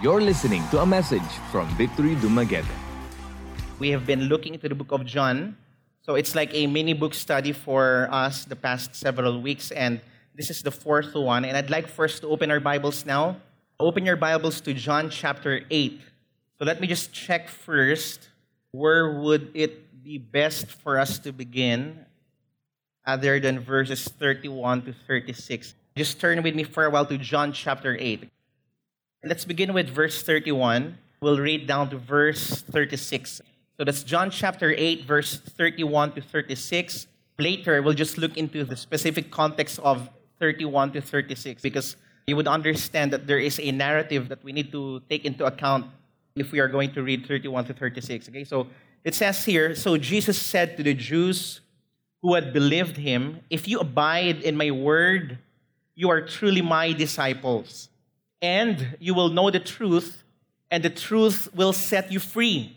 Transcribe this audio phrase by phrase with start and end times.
[0.00, 2.64] You're listening to a message from Victory Dumaguete.
[3.78, 5.58] We have been looking into the book of John.
[6.00, 10.00] So it's like a mini book study for us the past several weeks, and
[10.34, 11.44] this is the fourth one.
[11.44, 13.36] And I'd like first to open our Bibles now.
[13.78, 16.00] Open your Bibles to John chapter 8.
[16.58, 18.30] So let me just check first
[18.72, 22.06] where would it be best for us to begin
[23.04, 25.74] other than verses 31 to 36.
[25.94, 28.30] Just turn with me for a while to John chapter 8.
[29.22, 30.96] Let's begin with verse 31.
[31.20, 33.42] We'll read down to verse 36.
[33.76, 37.06] So that's John chapter 8, verse 31 to 36.
[37.38, 42.48] Later, we'll just look into the specific context of 31 to 36 because you would
[42.48, 45.84] understand that there is a narrative that we need to take into account
[46.34, 48.30] if we are going to read 31 to 36.
[48.30, 48.68] Okay, so
[49.04, 51.60] it says here So Jesus said to the Jews
[52.22, 55.36] who had believed him, If you abide in my word,
[55.94, 57.89] you are truly my disciples
[58.42, 60.22] and you will know the truth,
[60.70, 62.76] and the truth will set you free.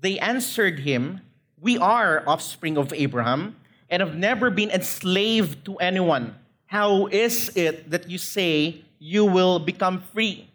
[0.00, 1.20] They answered him,
[1.60, 3.56] We are offspring of Abraham
[3.88, 6.34] and have never been enslaved to anyone.
[6.66, 10.48] How is it that you say you will become free?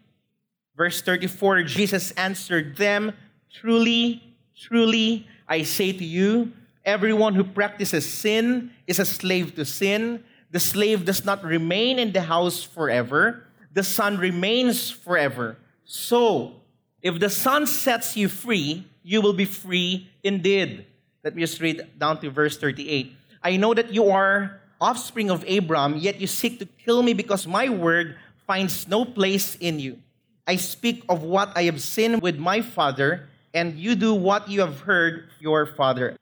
[0.76, 3.12] Verse 34 Jesus answered them,
[3.50, 4.22] Truly,
[4.54, 6.52] truly, I say to you,
[6.84, 10.24] everyone who practices sin is a slave to sin.
[10.50, 15.56] The slave does not remain in the house forever the Son remains forever.
[15.84, 16.54] So,
[17.02, 20.84] if the Son sets you free, you will be free indeed.
[21.24, 23.14] Let me just read down to verse 38.
[23.42, 27.46] I know that you are offspring of Abram, yet you seek to kill me because
[27.46, 28.16] my word
[28.46, 29.98] finds no place in you.
[30.46, 34.60] I speak of what I have seen with my father, and you do what you
[34.60, 36.16] have heard your father.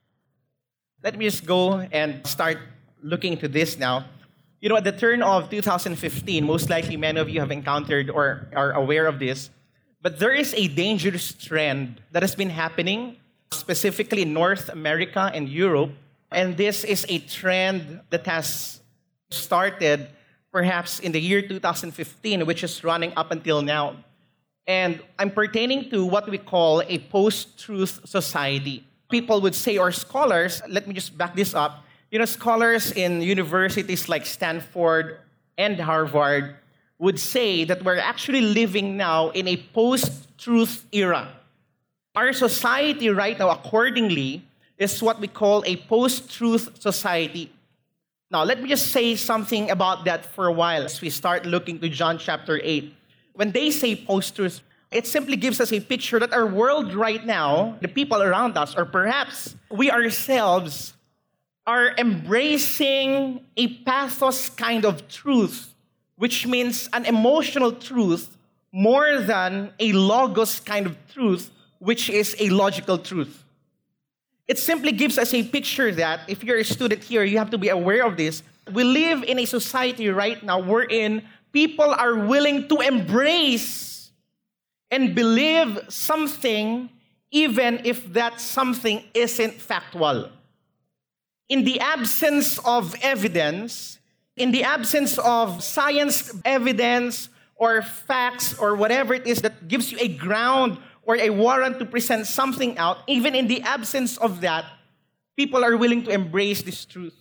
[1.03, 2.57] Let me just go and start
[3.01, 4.05] looking into this now.
[4.59, 8.49] You know, at the turn of 2015, most likely many of you have encountered or
[8.55, 9.51] are aware of this,
[10.01, 13.17] but there is a dangerous trend that has been happening,
[13.51, 15.91] specifically in North America and Europe.
[16.31, 18.81] And this is a trend that has
[19.29, 20.09] started
[20.51, 23.97] perhaps in the year 2015, which is running up until now.
[24.65, 28.87] And I'm pertaining to what we call a post truth society.
[29.11, 33.21] People would say, or scholars, let me just back this up you know, scholars in
[33.21, 35.19] universities like Stanford
[35.57, 36.55] and Harvard
[36.99, 41.29] would say that we're actually living now in a post truth era.
[42.15, 44.43] Our society right now, accordingly,
[44.77, 47.51] is what we call a post truth society.
[48.29, 51.79] Now, let me just say something about that for a while as we start looking
[51.79, 52.93] to John chapter 8.
[53.33, 57.25] When they say post truth, it simply gives us a picture that our world right
[57.25, 60.93] now, the people around us, or perhaps we ourselves,
[61.67, 65.75] are embracing a pathos kind of truth,
[66.15, 68.37] which means an emotional truth
[68.71, 73.43] more than a logos kind of truth, which is a logical truth.
[74.47, 77.57] It simply gives us a picture that if you're a student here, you have to
[77.57, 78.43] be aware of this.
[78.71, 84.11] We live in a society right now wherein people are willing to embrace
[84.89, 86.89] and believe something
[87.31, 90.31] even if that something isn't factual
[91.49, 93.99] in the absence of evidence,
[94.35, 99.97] in the absence of science evidence or facts or whatever it is that gives you
[99.99, 104.65] a ground or a warrant to present something out, even in the absence of that,
[105.37, 107.15] people are willing to embrace this truth.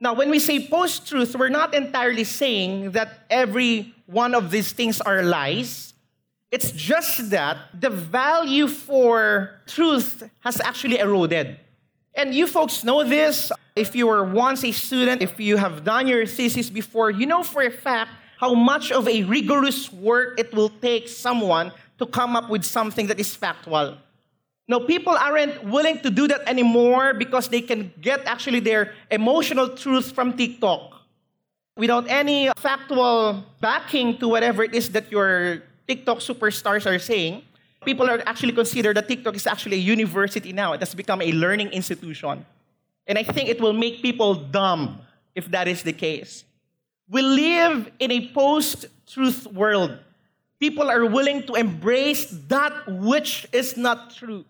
[0.00, 4.72] Now, when we say post truth, we're not entirely saying that every one of these
[4.72, 5.94] things are lies.
[6.50, 11.58] It's just that the value for truth has actually eroded.
[12.18, 13.52] And you folks know this.
[13.76, 17.44] If you were once a student, if you have done your thesis before, you know
[17.44, 21.70] for a fact how much of a rigorous work it will take someone
[22.00, 23.96] to come up with something that is factual.
[24.66, 29.78] Now, people aren't willing to do that anymore because they can get actually their emotional
[29.78, 30.98] truth from TikTok
[31.76, 37.46] without any factual backing to whatever it is that your TikTok superstars are saying
[37.88, 40.74] people are actually consider that TikTok is actually a university now.
[40.74, 42.44] It has become a learning institution.
[43.06, 45.00] And I think it will make people dumb
[45.34, 46.44] if that is the case.
[47.08, 49.96] We live in a post truth world.
[50.60, 54.44] People are willing to embrace that which is not true.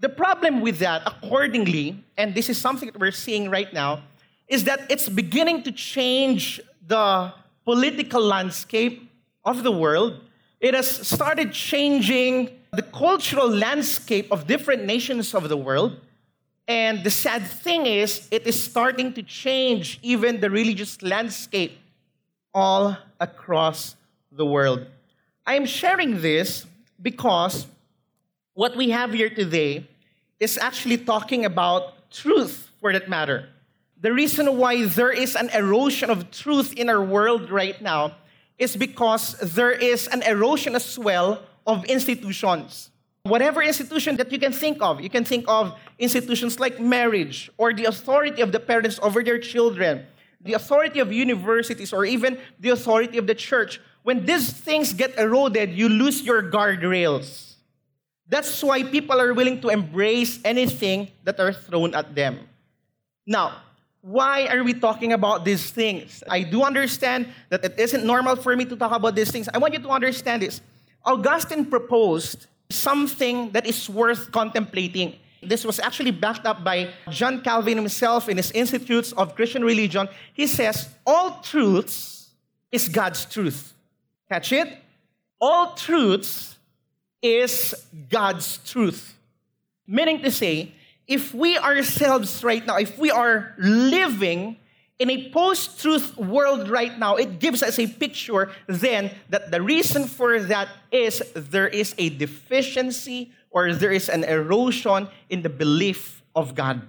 [0.00, 4.02] The problem with that, accordingly, and this is something that we're seeing right now,
[4.48, 7.32] is that it's beginning to change the
[7.64, 9.08] political landscape
[9.44, 10.20] of the world
[10.64, 15.98] it has started changing the cultural landscape of different nations of the world.
[16.66, 21.78] And the sad thing is, it is starting to change even the religious landscape
[22.54, 23.96] all across
[24.32, 24.86] the world.
[25.46, 26.66] I'm sharing this
[27.02, 27.66] because
[28.54, 29.86] what we have here today
[30.40, 33.48] is actually talking about truth for that matter.
[34.00, 38.16] The reason why there is an erosion of truth in our world right now
[38.58, 42.90] is because there is an erosion as well of institutions.
[43.24, 47.72] Whatever institution that you can think of, you can think of institutions like marriage or
[47.72, 50.04] the authority of the parents over their children,
[50.42, 53.80] the authority of universities, or even the authority of the church.
[54.02, 57.54] When these things get eroded, you lose your guardrails.
[58.28, 62.40] That's why people are willing to embrace anything that are thrown at them.
[63.26, 63.62] Now,
[64.04, 66.22] why are we talking about these things?
[66.28, 69.48] I do understand that it isn't normal for me to talk about these things.
[69.48, 70.60] I want you to understand this.
[71.04, 75.14] Augustine proposed something that is worth contemplating.
[75.42, 80.08] This was actually backed up by John Calvin himself in his Institutes of Christian Religion.
[80.32, 82.30] He says, All truths
[82.72, 83.74] is God's truth.
[84.28, 84.78] Catch it?
[85.40, 86.56] All truths
[87.20, 87.74] is
[88.08, 89.14] God's truth.
[89.86, 90.72] Meaning to say,
[91.06, 94.56] if we ourselves right now, if we are living
[94.98, 99.60] in a post truth world right now, it gives us a picture then that the
[99.60, 105.48] reason for that is there is a deficiency or there is an erosion in the
[105.48, 106.82] belief of God.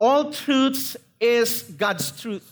[0.00, 2.50] All truths is God's truth.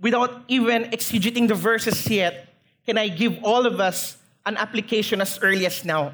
[0.00, 2.48] Without even exegeting the verses yet,
[2.84, 6.12] can I give all of us an application as early as now?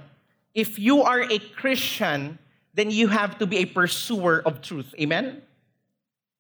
[0.55, 2.39] If you are a Christian,
[2.75, 4.95] then you have to be a pursuer of truth.
[5.01, 5.41] Amen?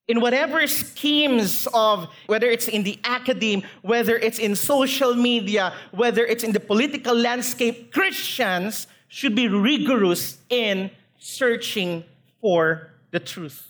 [0.08, 6.24] In whatever schemes of, whether it's in the academe, whether it's in social media, whether
[6.24, 12.04] it's in the political landscape, Christians should be rigorous in searching
[12.40, 13.68] for the truth.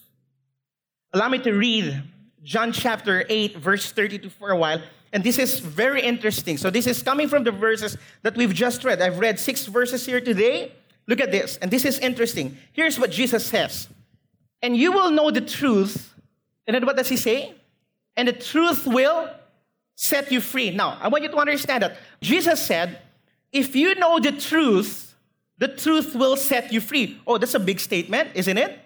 [1.12, 2.02] Allow me to read
[2.44, 4.80] John chapter 8, verse 32 for a while.
[5.12, 6.58] And this is very interesting.
[6.58, 9.00] So, this is coming from the verses that we've just read.
[9.00, 10.72] I've read six verses here today.
[11.06, 11.56] Look at this.
[11.58, 12.58] And this is interesting.
[12.72, 13.88] Here's what Jesus says.
[14.60, 16.07] And you will know the truth.
[16.68, 17.54] And then what does he say?
[18.14, 19.30] And the truth will
[19.96, 20.70] set you free.
[20.70, 23.00] Now, I want you to understand that Jesus said,
[23.50, 25.16] if you know the truth,
[25.56, 27.18] the truth will set you free.
[27.26, 28.78] Oh, that's a big statement, isn't it?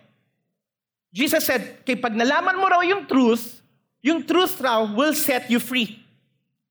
[1.13, 3.61] Jesus said, kay pag nalaman mo raw yung truth,
[4.01, 5.99] yung truth raw will set you free.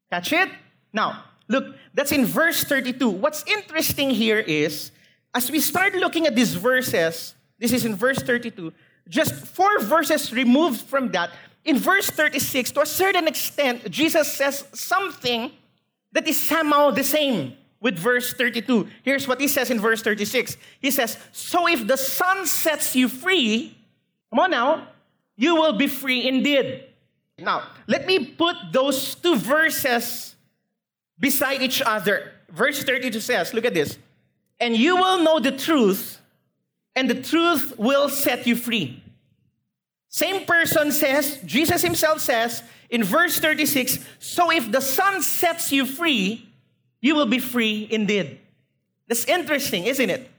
[0.10, 0.50] Catch it?
[0.94, 3.10] Now, look, that's in verse 32.
[3.10, 4.92] What's interesting here is
[5.36, 8.74] as we start looking at these verses, this is in verse 32,
[9.12, 11.30] just four verses removed from that,
[11.64, 15.52] in verse 36, to a certain extent, Jesus says something
[16.12, 18.88] that is somehow the same with verse 32.
[19.04, 20.58] Here's what he says in verse 36.
[20.80, 23.78] He says, So if the Son sets you free,
[24.32, 24.88] come on now,
[25.36, 26.86] you will be free indeed.
[27.38, 30.36] Now, let me put those two verses
[31.20, 32.32] beside each other.
[32.50, 34.00] Verse 32 says, Look at this
[34.62, 36.21] and you will know the truth,
[36.96, 39.02] and the truth will set you free.
[40.10, 45.86] Same person says, Jesus himself says in verse 36 So if the Son sets you
[45.86, 46.50] free,
[47.00, 48.40] you will be free indeed.
[49.08, 50.30] That's interesting, isn't it?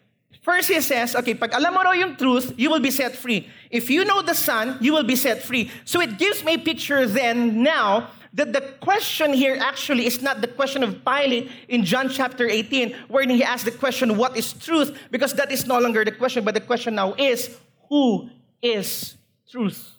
[0.43, 3.47] First he says, okay, pag alam mo raw yung truth, you will be set free.
[3.71, 5.71] If you know the Son, you will be set free.
[5.85, 10.40] So it gives me a picture then now that the question here actually is not
[10.40, 14.53] the question of Pilate in John chapter 18, wherein he asked the question, What is
[14.53, 14.98] truth?
[15.10, 17.58] Because that is no longer the question, but the question now is,
[17.89, 18.31] Who
[18.62, 19.17] is
[19.51, 19.91] truth?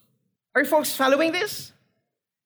[0.56, 1.72] Are you folks following this?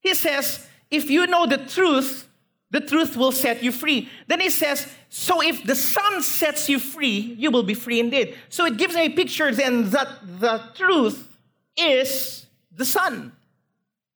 [0.01, 2.27] He says, If you know the truth,
[2.69, 4.09] the truth will set you free.
[4.27, 8.35] Then he says, So if the Son sets you free, you will be free indeed.
[8.49, 11.37] So it gives me a picture then that the truth
[11.77, 13.31] is the Son.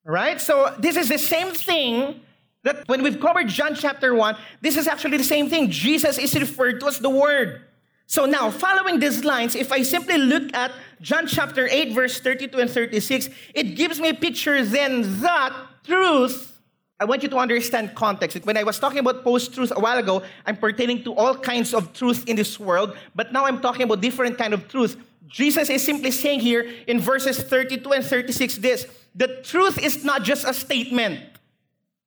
[0.03, 0.41] Right?
[0.41, 2.22] So this is the same thing
[2.63, 5.70] that when we've covered John chapter 1, this is actually the same thing.
[5.70, 7.62] Jesus is referred to as the Word.
[8.08, 12.60] So now, following these lines, if I simply look at John chapter 8, verse 32
[12.60, 15.53] and 36, it gives me a picture then that
[15.86, 16.60] truth.
[17.00, 18.46] I want you to understand context.
[18.46, 21.74] When I was talking about post truth a while ago, I'm pertaining to all kinds
[21.74, 24.98] of truth in this world, but now I'm talking about different kind of truth.
[25.27, 30.23] Jesus is simply saying here in verses 32 and 36 this the truth is not
[30.23, 31.19] just a statement.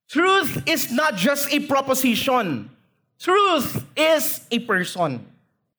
[0.07, 2.69] Truth is not just a proposition.
[3.19, 5.25] Truth is a person.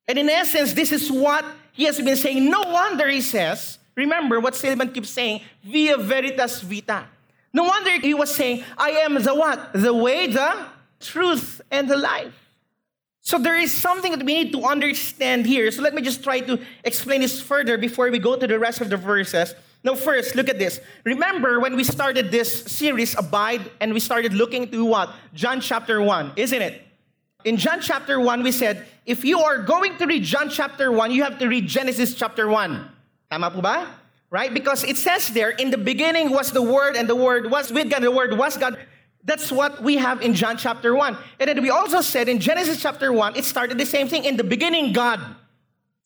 [0.09, 2.49] And in essence, this is what he has been saying.
[2.49, 7.05] No wonder he says, remember what Silman keeps saying, via veritas vita.
[7.53, 9.73] No wonder he was saying, I am the what?
[9.73, 10.67] The way, the
[11.01, 12.35] truth, and the life.
[13.21, 15.71] So there is something that we need to understand here.
[15.73, 18.81] So let me just try to explain this further before we go to the rest
[18.81, 19.55] of the verses.
[19.87, 20.81] Now, first, look at this.
[21.05, 25.15] Remember when we started this series, Abide, and we started looking to what?
[25.33, 26.83] John chapter 1, isn't it?
[27.47, 31.13] in John chapter 1, we said, if you are going to read John chapter 1,
[31.13, 32.91] you have to read Genesis chapter 1.
[33.31, 33.87] Tama po ba?
[34.31, 34.53] Right?
[34.53, 37.89] Because it says there, in the beginning was the Word, and the Word was with
[37.89, 38.77] God, and the Word was God.
[39.23, 41.17] That's what we have in John chapter 1.
[41.39, 44.25] And then we also said in Genesis chapter 1, it started the same thing.
[44.25, 45.21] In the beginning, God.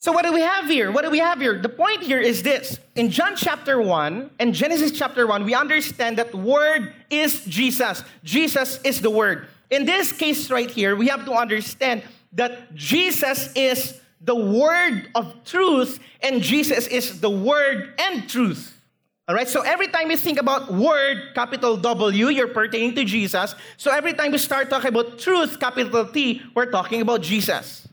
[0.02, 0.90] So what do we have here?
[0.90, 1.60] What do we have here?
[1.60, 2.78] The point here is this.
[2.96, 8.02] In John chapter 1 and Genesis chapter 1, we understand that word is Jesus.
[8.24, 9.46] Jesus is the word.
[9.68, 12.02] In this case right here, we have to understand
[12.32, 18.80] that Jesus is the word of truth and Jesus is the word and truth.
[19.28, 23.54] All right, so every time you think about word, capital W, you're pertaining to Jesus.
[23.76, 27.86] So every time we start talking about truth, capital T, we're talking about Jesus.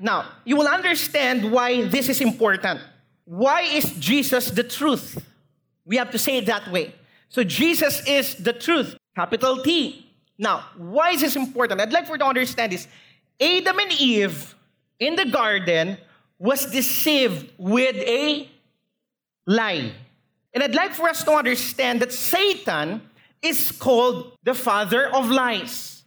[0.00, 2.80] Now, you will understand why this is important.
[3.24, 5.24] Why is Jesus the truth?
[5.84, 6.94] We have to say it that way.
[7.28, 10.06] So, Jesus is the truth, capital T.
[10.38, 11.80] Now, why is this important?
[11.80, 12.86] I'd like for you to understand this.
[13.40, 14.54] Adam and Eve
[14.98, 15.98] in the garden
[16.38, 18.48] was deceived with a
[19.46, 19.92] lie.
[20.52, 23.02] And I'd like for us to understand that Satan
[23.42, 26.04] is called the father of lies.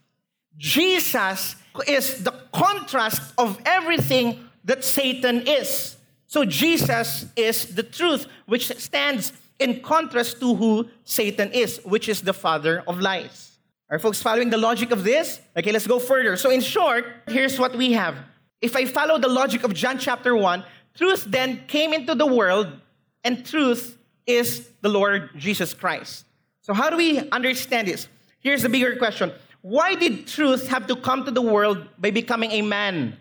[0.57, 1.55] Jesus
[1.87, 5.97] is the contrast of everything that Satan is.
[6.27, 12.21] So Jesus is the truth, which stands in contrast to who Satan is, which is
[12.21, 13.57] the father of lies.
[13.89, 15.41] Are folks following the logic of this?
[15.57, 16.37] Okay, let's go further.
[16.37, 18.15] So, in short, here's what we have.
[18.61, 20.63] If I follow the logic of John chapter 1,
[20.95, 22.67] truth then came into the world,
[23.23, 23.97] and truth
[24.27, 26.25] is the Lord Jesus Christ.
[26.61, 28.07] So, how do we understand this?
[28.41, 32.51] Here's the bigger question why did truth have to come to the world by becoming
[32.51, 33.17] a man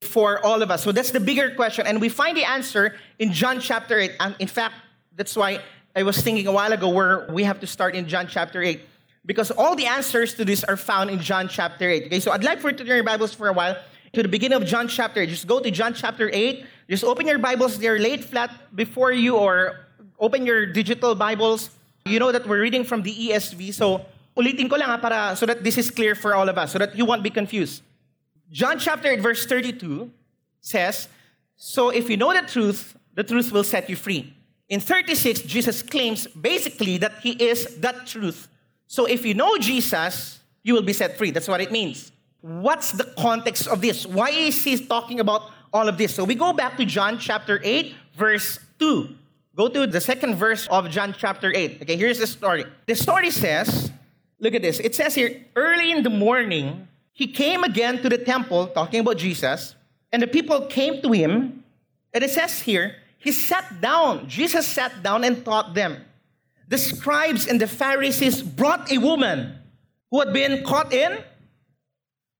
[0.00, 0.82] for all of us?
[0.82, 1.86] So that's the bigger question.
[1.86, 4.12] And we find the answer in John chapter 8.
[4.18, 4.74] And in fact,
[5.14, 5.60] that's why
[5.94, 8.80] I was thinking a while ago where we have to start in John chapter 8.
[9.26, 12.06] Because all the answers to this are found in John chapter 8.
[12.06, 13.76] Okay, so I'd like for you to turn your Bibles for a while
[14.14, 15.28] to the beginning of John chapter 8.
[15.28, 16.64] Just go to John chapter 8.
[16.88, 17.78] Just open your Bibles.
[17.78, 19.86] They're laid flat before you or
[20.18, 21.70] open your digital Bibles.
[22.06, 23.74] You know that we're reading from the ESV.
[23.74, 24.06] So
[24.38, 26.78] ulitin ko lang ha, para so that this is clear for all of us, so
[26.78, 27.82] that you won't be confused.
[28.50, 30.10] John chapter 8, verse 32
[30.60, 31.08] says,
[31.56, 34.32] So if you know the truth, the truth will set you free.
[34.68, 38.48] In 36, Jesus claims basically that he is that truth.
[38.86, 41.30] So if you know Jesus, you will be set free.
[41.30, 42.12] That's what it means.
[42.40, 44.06] What's the context of this?
[44.06, 46.14] Why is he talking about all of this?
[46.14, 49.08] So we go back to John chapter 8, verse 2.
[49.56, 51.82] Go to the second verse of John chapter 8.
[51.82, 52.64] Okay, here's the story.
[52.86, 53.90] The story says,
[54.40, 54.78] Look at this.
[54.78, 59.18] It says here, early in the morning, he came again to the temple, talking about
[59.18, 59.74] Jesus,
[60.12, 61.64] and the people came to him.
[62.14, 64.28] And it says here, he sat down.
[64.28, 66.04] Jesus sat down and taught them.
[66.68, 69.58] The scribes and the Pharisees brought a woman
[70.10, 71.18] who had been caught in,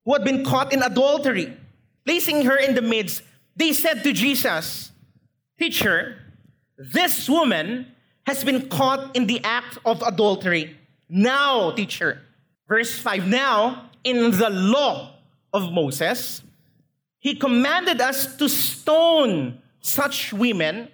[0.04, 1.56] who had been caught in adultery.
[2.04, 3.22] Placing her in the midst,
[3.56, 4.92] they said to Jesus,
[5.58, 6.22] Teacher,
[6.78, 7.88] this woman
[8.24, 10.77] has been caught in the act of adultery.
[11.08, 12.22] Now, teacher,
[12.68, 15.14] verse 5 now, in the law
[15.52, 16.42] of Moses,
[17.18, 20.88] he commanded us to stone such women.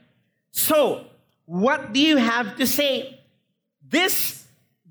[0.51, 1.07] So,
[1.47, 3.21] what do you have to say?
[3.87, 4.47] This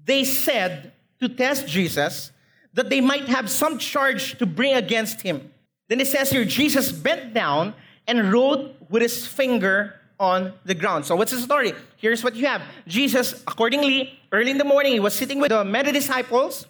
[0.06, 2.32] they said to test Jesus
[2.74, 5.52] that they might have some charge to bring against him.
[5.88, 7.74] Then it says here Jesus bent down
[8.08, 11.06] and wrote with his finger on the ground.
[11.06, 11.74] So, what's the story?
[11.98, 15.66] Here's what you have Jesus, accordingly, early in the morning, he was sitting with the
[15.66, 16.66] many disciples.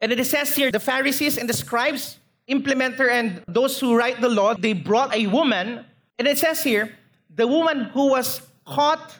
[0.00, 2.18] And it says here the Pharisees and the scribes,
[2.48, 5.84] implementer, and those who write the law, they brought a woman.
[6.18, 6.94] And it says here,
[7.34, 9.18] the woman who was caught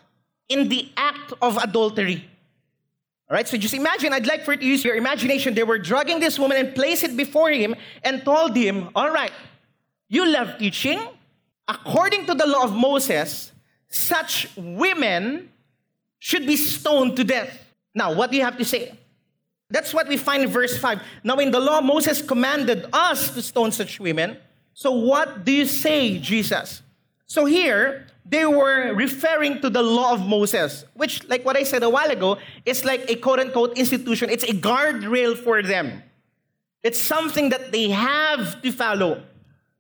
[0.49, 2.29] in the act of adultery.
[3.31, 5.55] All right, so just imagine, I'd like for you to use your imagination.
[5.55, 7.75] They were drugging this woman and placed it before him
[8.05, 9.33] and told him, All right,
[10.09, 11.01] you love teaching.
[11.69, 13.52] According to the law of Moses,
[13.95, 15.51] such women
[16.19, 17.59] should be stoned to death.
[17.95, 18.95] Now, what do you have to say?
[19.71, 21.01] That's what we find in verse 5.
[21.25, 24.37] Now, in the law, Moses commanded us to stone such women.
[24.75, 26.83] So, what do you say, Jesus?
[27.27, 31.83] So, here, they were referring to the law of Moses, which, like what I said
[31.83, 34.31] a while ago, is like a quote unquote institution.
[34.31, 36.03] It's a guardrail for them,
[36.83, 39.23] it's something that they have to follow.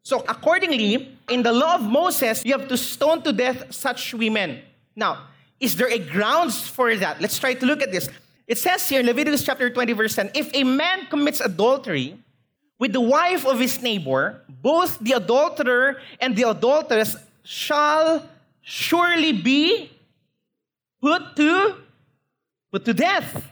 [0.02, 4.61] So, accordingly, in the law of Moses, you have to stone to death such women.
[4.97, 5.28] Now,
[5.61, 7.21] is there a grounds for that?
[7.21, 8.09] Let's try to look at this.
[8.49, 12.18] It says here in Leviticus chapter 20, verse 10 if a man commits adultery
[12.80, 18.28] with the wife of his neighbor, both the adulterer and the adulteress shall
[18.61, 19.88] surely be
[21.00, 21.76] put to
[22.73, 23.47] put to death.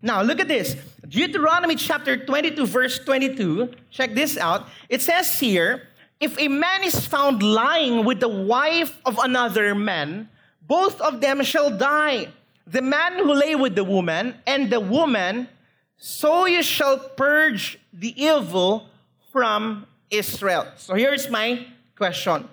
[0.00, 0.76] Now, look at this.
[1.08, 3.72] Deuteronomy chapter 22, verse 22.
[3.90, 4.68] Check this out.
[4.88, 5.88] It says here
[6.20, 10.28] if a man is found lying with the wife of another man,
[10.62, 12.28] both of them shall die.
[12.66, 15.48] The man who lay with the woman and the woman,
[15.96, 18.88] so you shall purge the evil
[19.30, 20.66] from Israel.
[20.76, 22.48] So here's my question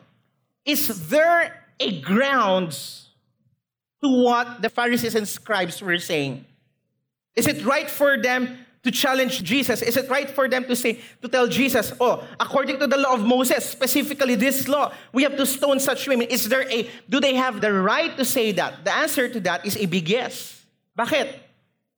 [0.66, 3.10] Is there a grounds
[4.04, 6.46] to what the Pharisees and scribes were saying?
[7.36, 9.82] Is it right for them to challenge Jesus?
[9.82, 13.16] Is it right for them to say, to tell Jesus, oh, according to the law
[13.16, 16.28] of Moses, specifically this law, we have to stone such women?
[16.28, 18.84] Is there a, do they have the right to say that?
[18.84, 20.66] The answer to that is a big yes.
[21.00, 21.40] Bakit?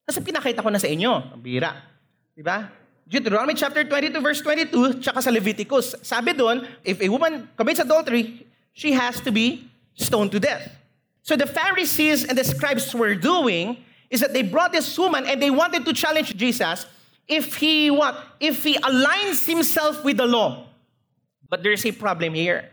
[0.06, 1.34] Kasi pinakita ko na sa inyo.
[1.34, 1.74] Ang bira.
[2.38, 2.70] Diba?
[3.10, 5.98] Deuteronomy chapter 22 verse 22, tsaka sa Leviticus.
[6.02, 9.66] Sabi doon, if a woman commits adultery, she has to be
[9.98, 10.70] stoned to death.
[11.26, 13.82] So the Pharisees and the scribes were doing
[14.16, 16.86] is that they brought this woman and they wanted to challenge Jesus
[17.28, 18.16] if he what?
[18.40, 20.68] If he aligns himself with the law.
[21.50, 22.72] But there's a problem here.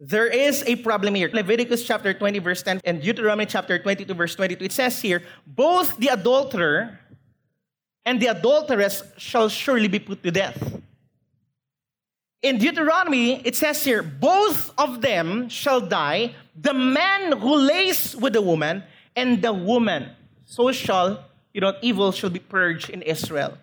[0.00, 1.30] There is a problem here.
[1.32, 4.64] Leviticus chapter 20, verse 10, and Deuteronomy chapter 22, verse 22.
[4.64, 6.98] It says here, both the adulterer
[8.04, 10.80] and the adulteress shall surely be put to death.
[12.42, 18.34] In Deuteronomy, it says here, both of them shall die, the man who lays with
[18.34, 18.82] the woman
[19.16, 20.10] and the woman
[20.44, 23.58] so shall, you know, evil shall be purged in Israel.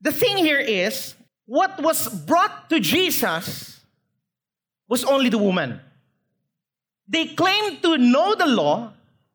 [0.00, 1.14] The thing here is,
[1.46, 3.80] what was brought to Jesus
[4.88, 5.80] was only the woman.
[7.08, 8.92] They claim to know the law,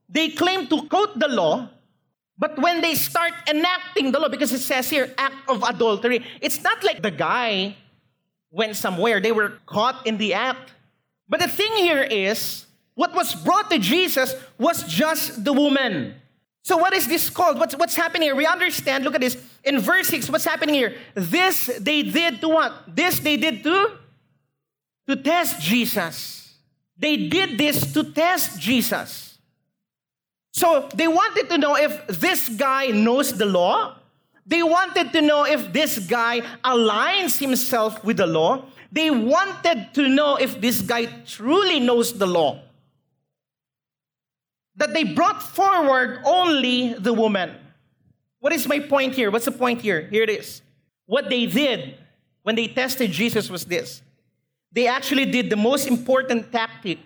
[0.09, 1.69] they claim to quote the law,
[2.37, 6.61] but when they start enacting the law, because it says here, act of adultery, it's
[6.61, 7.75] not like the guy
[8.51, 10.71] went somewhere, they were caught in the act.
[11.27, 12.65] But the thing here is,
[12.95, 16.15] what was brought to Jesus was just the woman.
[16.67, 17.59] So, what is this called?
[17.59, 18.35] What's, what's happening here?
[18.35, 19.41] We understand, look at this.
[19.63, 20.95] In verse 6, what's happening here?
[21.13, 22.73] This they did to what?
[22.93, 23.91] This they did to?
[25.07, 26.55] To test Jesus.
[26.97, 29.37] They did this to test Jesus.
[30.51, 33.95] So, they wanted to know if this guy knows the law.
[34.45, 38.65] They wanted to know if this guy aligns himself with the law.
[38.91, 42.59] They wanted to know if this guy truly knows the law
[44.77, 47.55] that they brought forward only the woman.
[48.39, 49.29] What is my point here?
[49.31, 50.07] What's the point here?
[50.09, 50.61] Here it is.
[51.05, 51.95] What they did
[52.43, 54.01] when they tested Jesus was this
[54.71, 56.99] they actually did the most important tactic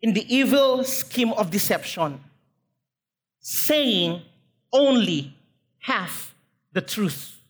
[0.00, 2.20] in the evil scheme of deception,
[3.40, 4.22] saying
[4.72, 5.34] only
[5.80, 6.34] half
[6.72, 7.40] the truth.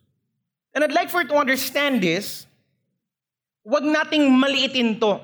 [0.73, 2.47] And I'd like for you to understand this.
[3.64, 5.21] Wag nating maliitin to.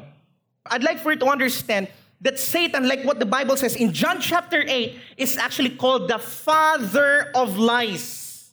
[0.66, 1.88] I'd like for you to understand
[2.24, 6.18] that Satan, like what the Bible says in John chapter 8, is actually called the
[6.18, 8.50] father of lies.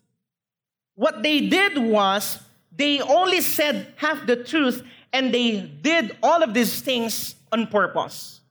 [0.95, 2.37] What they did was
[2.71, 8.41] they only said half the truth and they did all of these things on purpose,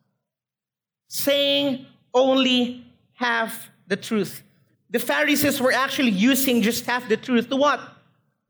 [1.08, 4.42] saying only half the truth.
[4.88, 7.80] The Pharisees were actually using just half the truth to what?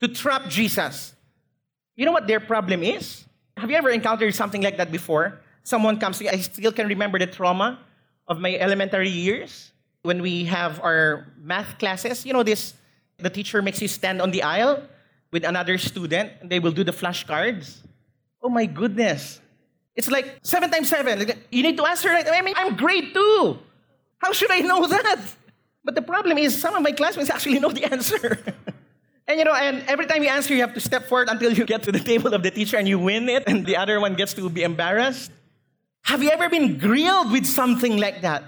[0.01, 1.15] To trap Jesus.
[1.97, 3.25] You know what their problem is?
[3.57, 5.41] Have you ever encountered something like that before?
[5.62, 7.79] Someone comes to me, I still can remember the trauma
[8.29, 12.25] of my elementary years when we have our math classes.
[12.25, 12.75] You know, this
[13.18, 14.83] the teacher makes you stand on the aisle
[15.33, 17.79] with another student, and they will do the flashcards.
[18.42, 19.40] Oh my goodness.
[19.94, 21.33] It's like seven times seven.
[21.51, 22.27] You need to answer right.
[22.27, 23.59] I mean, I'm grade two.
[24.18, 25.20] How should I know that?
[25.85, 28.38] But the problem is, some of my classmates actually know the answer.
[29.27, 31.64] and you know, and every time you answer, you have to step forward until you
[31.64, 34.14] get to the table of the teacher and you win it, and the other one
[34.14, 35.33] gets to be embarrassed.
[36.03, 38.43] Have you ever been grilled with something like that?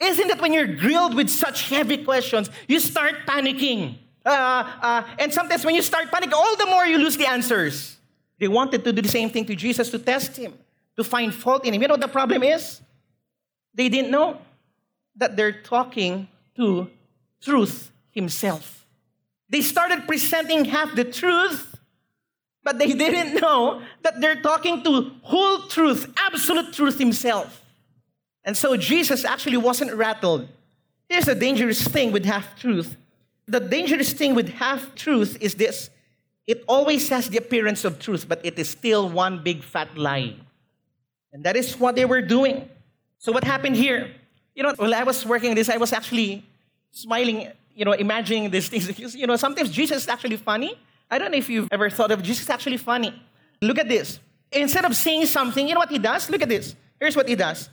[0.00, 3.96] Isn't it when you're grilled with such heavy questions, you start panicking?
[4.24, 4.30] Uh,
[4.82, 7.96] uh, and sometimes when you start panicking, all the more you lose the answers.
[8.38, 10.54] They wanted to do the same thing to Jesus to test him,
[10.96, 11.82] to find fault in him.
[11.82, 12.80] You know what the problem is?
[13.74, 14.40] They didn't know
[15.16, 16.90] that they're talking to
[17.40, 18.86] truth himself.
[19.48, 21.67] They started presenting half the truth
[22.62, 27.64] but they didn't know that they're talking to whole truth, absolute truth himself.
[28.44, 30.48] And so Jesus actually wasn't rattled.
[31.08, 32.96] Here's a dangerous thing with half truth.
[33.46, 35.90] The dangerous thing with half truth is this
[36.46, 40.34] it always has the appearance of truth, but it is still one big fat lie.
[41.30, 42.68] And that is what they were doing.
[43.18, 44.10] So, what happened here?
[44.54, 46.42] You know, while I was working this, I was actually
[46.90, 48.88] smiling, you know, imagining these things.
[49.14, 50.74] You know, sometimes Jesus is actually funny.
[51.10, 53.14] I don't know if you've ever thought of Jesus actually funny.
[53.60, 54.20] Look at this.
[54.52, 56.30] Instead of saying something, you know what he does?
[56.30, 56.74] Look at this.
[57.00, 57.68] Here's what he does.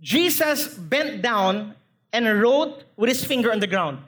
[0.00, 1.74] Jesus bent down
[2.12, 3.98] and wrote with his finger on the ground.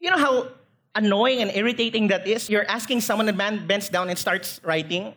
[0.00, 0.48] You know how
[0.94, 2.48] annoying and irritating that is?
[2.48, 5.14] You're asking someone, a man bends down and starts writing.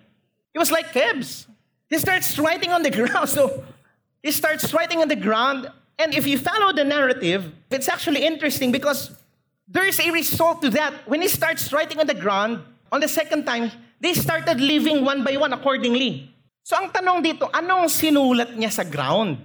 [0.53, 1.45] It was like Kebs.
[1.89, 3.29] He starts writing on the ground.
[3.29, 3.63] So
[4.23, 5.69] he starts writing on the ground.
[5.97, 9.11] And if you follow the narrative, it's actually interesting because
[9.69, 11.07] there is a result to that.
[11.07, 15.23] When he starts writing on the ground, on the second time, they started living one
[15.23, 16.33] by one accordingly.
[16.63, 19.37] So ang tanong dito, anong sinulat niya sa ground?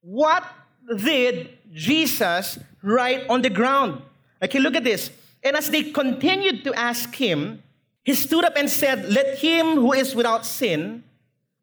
[0.00, 0.44] What
[0.88, 4.00] did Jesus write on the ground?
[4.40, 5.12] Okay, look at this.
[5.44, 7.62] And as they continued to ask him,
[8.02, 11.04] he stood up and said, Let him who is without sin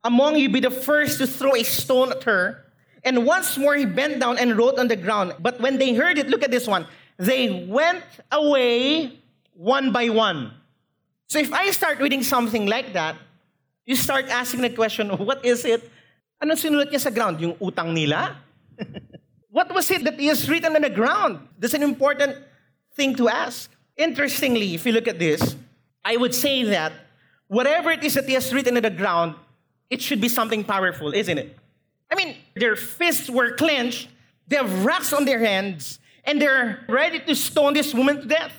[0.05, 2.65] among you be the first to throw a stone at her.
[3.03, 5.33] And once more he bent down and wrote on the ground.
[5.39, 6.85] But when they heard it, look at this one.
[7.17, 9.19] They went away
[9.53, 10.51] one by one.
[11.27, 13.15] So if I start reading something like that,
[13.85, 15.89] you start asking the question, what is it?
[16.41, 17.39] Ano sinulat niya sa ground?
[17.39, 18.35] Yung utang nila?
[19.49, 21.39] what was it that is written on the ground?
[21.57, 22.35] That's an important
[22.93, 23.71] thing to ask.
[23.95, 25.55] Interestingly, if you look at this,
[26.03, 26.91] I would say that
[27.47, 29.35] whatever it is that has written on the ground,
[29.89, 31.57] it should be something powerful, isn't it?
[32.11, 34.09] I mean, their fists were clenched,
[34.47, 38.53] they have rocks on their hands, and they're ready to stone this woman to death.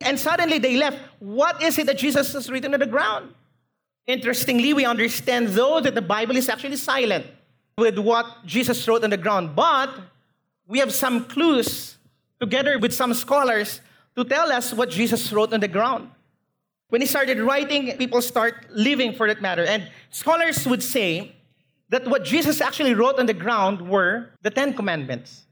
[0.00, 0.98] And suddenly they left.
[1.20, 3.34] What is it that Jesus has written on the ground?
[4.06, 7.26] Interestingly, we understand though that the Bible is actually silent
[7.78, 9.90] with what Jesus wrote on the ground, but
[10.66, 11.96] we have some clues
[12.40, 13.80] together with some scholars
[14.16, 16.10] to tell us what Jesus wrote on the ground.
[16.88, 19.64] When he started writing, people start living for that matter.
[19.64, 21.36] And scholars would say
[21.88, 25.46] that what Jesus actually wrote on the ground were the Ten Commandments.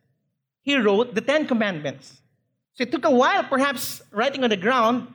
[0.62, 2.20] He wrote the Ten Commandments.
[2.75, 5.12] So it took a while, perhaps, writing on the ground.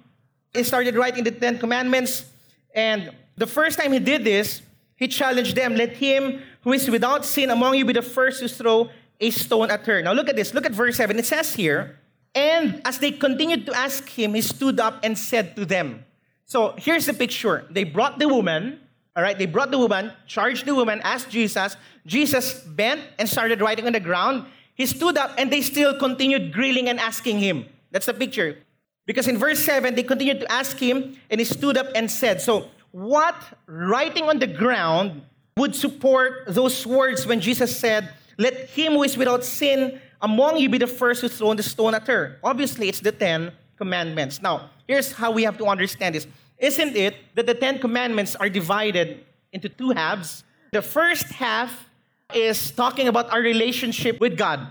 [0.54, 2.26] He started writing the Ten Commandments.
[2.74, 4.62] And the first time he did this,
[4.96, 8.48] he challenged them let him who is without sin among you be the first to
[8.48, 10.02] throw a stone at her.
[10.02, 10.54] Now look at this.
[10.54, 11.18] Look at verse 7.
[11.20, 12.00] It says here,
[12.34, 16.04] and as they continued to ask him, he stood up and said to them,
[16.46, 17.66] so here's the picture.
[17.72, 18.80] They brought the woman,
[19.16, 21.76] all right, they brought the woman, charged the woman, asked Jesus.
[22.06, 24.46] Jesus bent and started writing on the ground.
[24.76, 27.66] He stood up and they still continued grilling and asking him.
[27.92, 28.58] That's the picture.
[29.06, 32.42] Because in verse 7, they continued to ask him and he stood up and said,
[32.42, 33.36] So, what
[33.66, 35.22] writing on the ground
[35.58, 40.70] would support those words when Jesus said, Let him who is without sin among you
[40.70, 42.40] be the first to throw the stone at her?
[42.44, 44.42] Obviously, it's the Ten Commandments.
[44.42, 46.28] Now, Here's how we have to understand this.
[46.58, 50.44] Isn't it that the Ten Commandments are divided into two halves?
[50.72, 51.90] The first half
[52.34, 54.68] is talking about our relationship with God.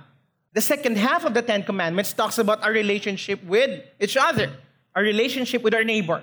[0.53, 4.51] The second half of the Ten Commandments talks about our relationship with each other,
[4.95, 6.23] our relationship with our neighbor.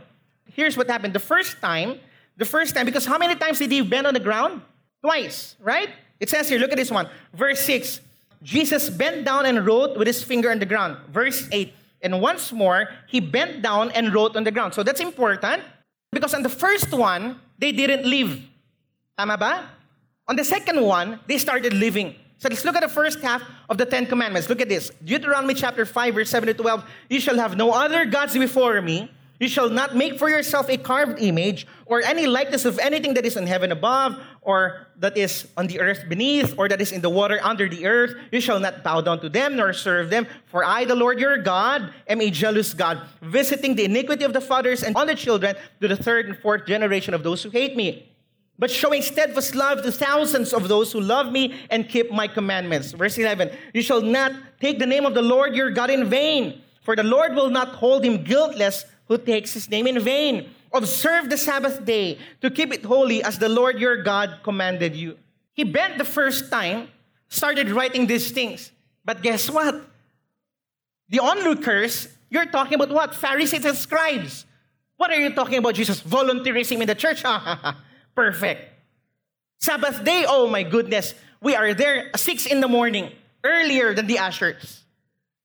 [0.53, 1.13] Here's what happened.
[1.13, 1.99] The first time,
[2.37, 4.61] the first time, because how many times did he bend on the ground?
[5.01, 5.89] Twice, right?
[6.19, 7.09] It says here, look at this one.
[7.33, 8.01] Verse 6
[8.43, 10.97] Jesus bent down and wrote with his finger on the ground.
[11.11, 14.73] Verse 8 and once more, he bent down and wrote on the ground.
[14.73, 15.61] So that's important
[16.11, 18.41] because on the first one, they didn't live.
[19.17, 19.69] Tama ba?
[20.31, 22.15] On the second one, they started living.
[22.37, 24.47] So let's look at the first half of the Ten Commandments.
[24.47, 24.89] Look at this.
[25.03, 26.85] Deuteronomy chapter 5, verse 7 to 12.
[27.09, 29.11] You shall have no other gods before me.
[29.41, 33.25] You shall not make for yourself a carved image or any likeness of anything that
[33.25, 37.01] is in heaven above, or that is on the earth beneath, or that is in
[37.01, 38.15] the water under the earth.
[38.31, 40.27] You shall not bow down to them nor serve them.
[40.45, 44.39] For I, the Lord your God, am a jealous God, visiting the iniquity of the
[44.39, 47.75] fathers and on the children to the third and fourth generation of those who hate
[47.75, 48.07] me.
[48.61, 52.91] But showing steadfast love to thousands of those who love me and keep my commandments.
[52.91, 56.61] Verse 11 You shall not take the name of the Lord your God in vain,
[56.83, 60.47] for the Lord will not hold him guiltless who takes his name in vain.
[60.71, 65.17] Observe the Sabbath day to keep it holy as the Lord your God commanded you.
[65.53, 66.89] He bent the first time,
[67.29, 68.71] started writing these things.
[69.03, 69.81] But guess what?
[71.09, 73.15] The onlookers, you're talking about what?
[73.15, 74.45] Pharisees and scribes.
[74.97, 75.99] What are you talking about, Jesus?
[76.03, 77.23] Volunteerism in the church?
[78.15, 78.69] Perfect.
[79.59, 81.13] Sabbath day, oh my goodness.
[81.41, 83.11] We are there 6 in the morning,
[83.43, 84.83] earlier than the ushers.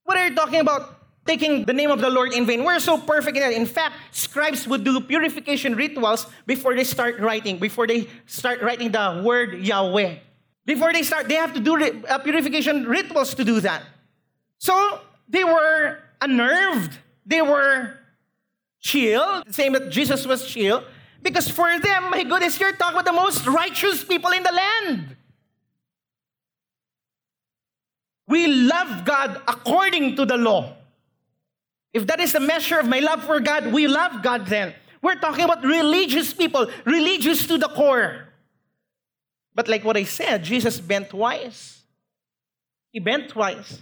[0.03, 0.97] What are you talking about?
[1.27, 2.63] taking the name of the Lord in vain.
[2.63, 3.51] We're so perfect in that.
[3.51, 8.91] In fact, scribes would do purification rituals before they start writing, before they start writing
[8.91, 10.15] the word Yahweh.
[10.65, 11.75] Before they start, they have to do
[12.07, 13.83] uh, purification rituals to do that.
[14.57, 16.97] So they were unnerved.
[17.25, 17.97] They were
[18.79, 20.83] chill, same that Jesus was chill.
[21.27, 25.17] Because for them, my goodness, you're talking about the most righteous people in the land.
[28.29, 30.73] We love God according to the law.
[31.91, 34.73] If that is the measure of my love for God, we love God then.
[35.01, 38.29] We're talking about religious people, religious to the core.
[39.53, 41.81] But like what I said, Jesus bent twice.
[42.93, 43.81] He bent twice.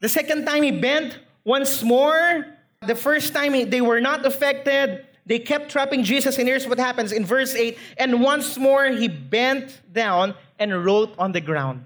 [0.00, 2.44] The second time he bent Once more,
[2.86, 7.10] the first time they were not affected, they kept trapping Jesus, and here's what happens
[7.10, 11.84] in verse 8 And once more he bent down and wrote on the ground.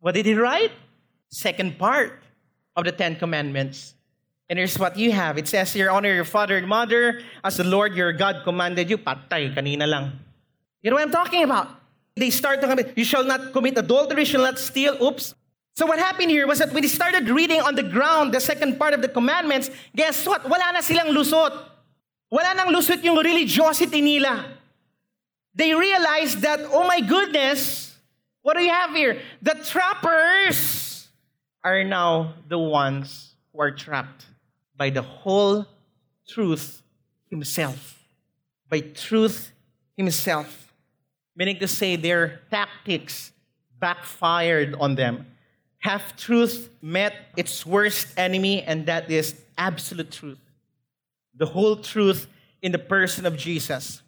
[0.00, 0.70] What did he write?
[1.30, 2.22] Second part
[2.76, 3.94] of the Ten Commandments.
[4.48, 5.38] And here's what you have.
[5.38, 8.98] It says here, honor your father and mother as the Lord your God commanded you.
[8.98, 10.12] Patay, kanina lang.
[10.82, 11.68] You know what I'm talking about?
[12.14, 15.02] They start talking about, you shall not commit adultery, you shall not steal.
[15.02, 15.34] Oops.
[15.74, 18.78] So what happened here was that when they started reading on the ground the second
[18.78, 20.48] part of the commandments, guess what?
[20.48, 21.75] Wala na silang lusot.
[22.30, 24.44] Wala nang lusot yung religiosity nila.
[25.54, 27.94] They realized that, oh my goodness,
[28.42, 29.20] what do you have here?
[29.42, 31.08] The trappers
[31.64, 34.26] are now the ones who are trapped
[34.76, 35.66] by the whole
[36.28, 36.82] truth
[37.30, 38.04] himself.
[38.68, 39.50] By truth
[39.96, 40.72] himself.
[41.34, 43.32] Meaning to say their tactics
[43.80, 45.26] backfired on them.
[45.78, 50.38] Half truth met its worst enemy, and that is absolute truth.
[51.36, 52.26] The whole truth
[52.62, 54.02] in the person of Jesus.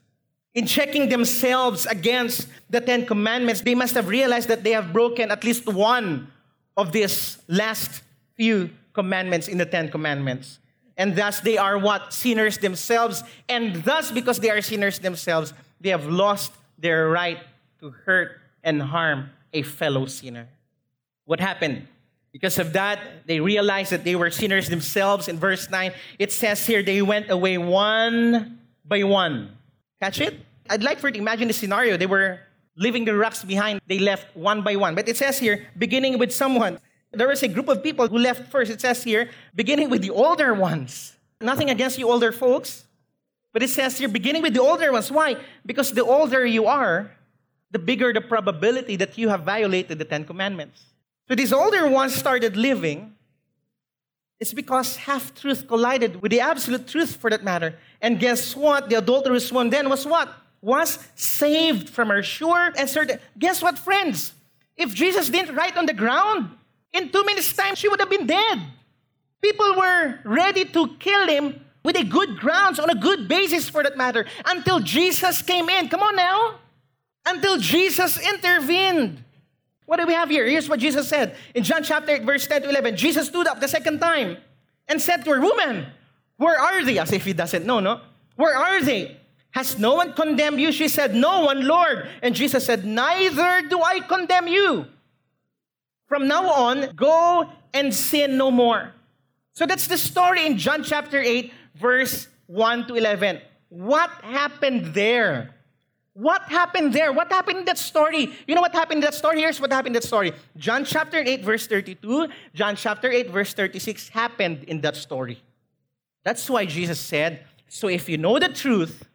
[0.54, 5.30] In checking themselves against the Ten Commandments, they must have realized that they have broken
[5.30, 6.32] at least one
[6.76, 8.02] of these last
[8.34, 10.58] few commandments in the Ten Commandments.
[10.96, 12.12] And thus they are what?
[12.12, 13.22] Sinners themselves.
[13.48, 17.38] And thus, because they are sinners themselves, they have lost their right
[17.80, 20.48] to hurt and harm a fellow sinner.
[21.24, 21.86] What happened?
[22.32, 25.28] Because of that, they realized that they were sinners themselves.
[25.28, 29.56] In verse 9, it says here, they went away one by one.
[30.00, 30.40] Catch it?
[30.68, 31.96] I'd like for you to imagine the scenario.
[31.96, 32.40] They were
[32.76, 33.80] leaving the rocks behind.
[33.86, 34.94] They left one by one.
[34.94, 36.78] But it says here, beginning with someone.
[37.12, 38.70] There was a group of people who left first.
[38.70, 41.16] It says here, beginning with the older ones.
[41.40, 42.84] Nothing against you older folks.
[43.52, 45.10] But it says here, beginning with the older ones.
[45.10, 45.36] Why?
[45.64, 47.10] Because the older you are,
[47.70, 50.84] the bigger the probability that you have violated the Ten Commandments.
[51.28, 53.14] So these older ones started living.
[54.40, 57.76] It's because half truth collided with the absolute truth for that matter.
[58.00, 58.88] And guess what?
[58.88, 60.32] The adulterous one then was what?
[60.62, 63.18] Was saved from her sure and certain.
[63.38, 64.32] Guess what, friends?
[64.76, 66.50] If Jesus didn't write on the ground,
[66.92, 68.60] in two minutes' time, she would have been dead.
[69.42, 73.82] People were ready to kill him with a good grounds, on a good basis for
[73.82, 75.88] that matter, until Jesus came in.
[75.88, 76.58] Come on now.
[77.26, 79.22] Until Jesus intervened.
[79.88, 80.44] What do we have here?
[80.44, 82.94] Here's what Jesus said in John chapter 8, verse 10 to 11.
[82.94, 84.36] Jesus stood up the second time
[84.86, 85.86] and said to her, Woman,
[86.36, 86.98] where are they?
[86.98, 88.02] As if he doesn't know, no?
[88.36, 89.16] Where are they?
[89.52, 90.72] Has no one condemned you?
[90.72, 92.06] She said, No one, Lord.
[92.20, 94.84] And Jesus said, Neither do I condemn you.
[96.06, 98.92] From now on, go and sin no more.
[99.54, 103.40] So that's the story in John chapter 8, verse 1 to 11.
[103.70, 105.54] What happened there?
[106.18, 107.12] What happened there?
[107.12, 108.32] What happened in that story?
[108.46, 109.38] You know what happened in that story?
[109.38, 110.32] Here's what happened in that story.
[110.56, 115.40] John chapter 8, verse 32, John chapter 8, verse 36 happened in that story.
[116.24, 119.06] That's why Jesus said, So if you know the truth,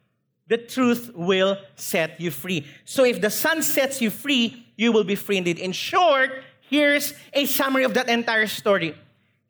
[0.48, 2.66] the truth will set you free.
[2.86, 5.58] So if the Son sets you free, you will be free indeed.
[5.58, 6.30] In short,
[6.74, 8.96] Here's a summary of that entire story.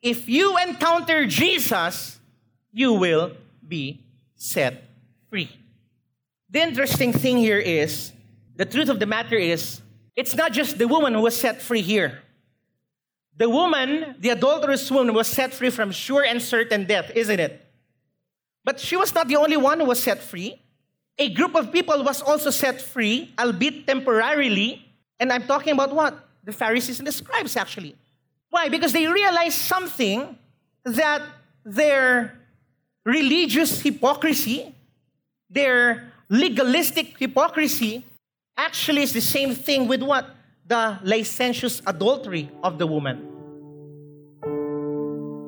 [0.01, 2.19] If you encounter Jesus,
[2.71, 3.31] you will
[3.67, 4.01] be
[4.35, 4.83] set
[5.29, 5.49] free.
[6.55, 8.13] The interesting thing here is
[8.55, 9.81] the truth of the matter is
[10.15, 12.21] it's not just the woman who was set free here.
[13.35, 17.61] The woman, the adulterous woman, was set free from sure and certain death, isn't it?
[18.63, 20.61] But she was not the only one who was set free.
[21.19, 24.87] A group of people was also set free, albeit temporarily.
[25.19, 26.25] And I'm talking about what?
[26.45, 27.97] the Pharisees and the scribes, actually.
[28.49, 28.69] Why?
[28.69, 30.37] Because they realized something
[30.85, 31.21] that
[31.65, 32.39] their
[33.03, 34.73] religious hypocrisy,
[35.49, 38.05] their legalistic hypocrisy,
[38.57, 40.29] actually is the same thing with what?
[40.67, 43.31] The licentious adultery of the woman.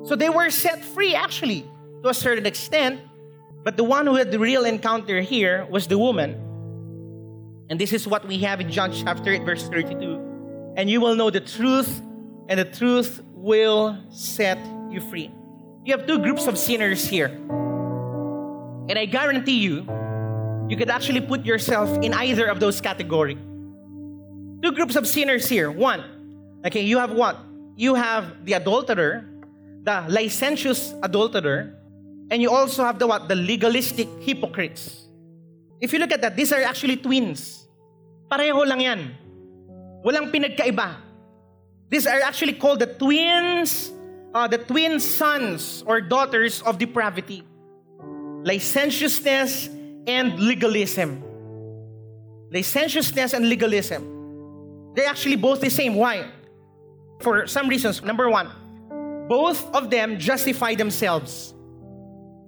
[0.04, 1.66] So they were set free, actually,
[2.02, 3.00] to a certain extent.
[3.64, 6.34] But the one who had the real encounter here was the woman.
[7.68, 10.28] And this is what we have in John chapter 8, verse 32
[10.78, 12.00] and you will know the truth,
[12.48, 15.28] and the truth will set you free.
[15.84, 17.26] You have two groups of sinners here.
[18.88, 19.82] And I guarantee you,
[20.68, 23.38] you could actually put yourself in either of those categories.
[24.62, 25.70] Two groups of sinners here.
[25.70, 26.04] One,
[26.66, 27.38] okay, you have what?
[27.76, 29.24] You have the adulterer,
[29.82, 31.72] the licentious adulterer,
[32.30, 33.28] and you also have the what?
[33.28, 35.08] The legalistic hypocrites.
[35.80, 37.66] If you look at that, these are actually twins.
[38.30, 39.14] Pareho lang yan.
[40.04, 40.96] Walang pinagkaiba.
[41.88, 43.90] These are actually called the twins,
[44.34, 47.42] uh, the twin sons or daughters of depravity.
[48.44, 49.77] Licentiousness
[50.08, 51.22] and legalism.
[52.50, 54.94] Licentiousness and legalism.
[54.94, 55.94] They're actually both the same.
[55.94, 56.26] Why?
[57.20, 58.02] For some reasons.
[58.02, 58.48] Number one,
[59.28, 61.54] both of them justify themselves.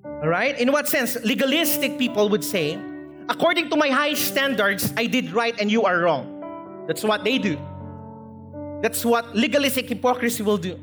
[0.05, 0.59] All right?
[0.59, 1.17] In what sense?
[1.23, 2.81] Legalistic people would say,
[3.29, 6.85] according to my high standards, I did right and you are wrong.
[6.89, 7.59] That's what they do.
[8.83, 10.81] That's what legalistic hypocrisy will do.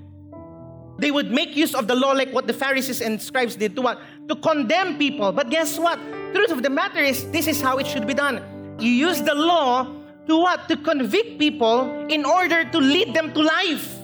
[0.99, 3.81] They would make use of the law like what the Pharisees and scribes did to
[3.81, 3.99] what?
[4.29, 5.31] To condemn people.
[5.31, 5.99] But guess what?
[6.33, 8.41] Truth of the matter is, this is how it should be done.
[8.79, 9.85] You use the law
[10.27, 10.67] to what?
[10.69, 13.95] To convict people in order to lead them to life.